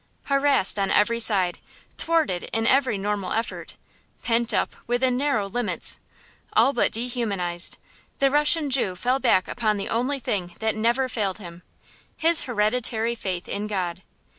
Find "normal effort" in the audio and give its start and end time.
2.97-3.75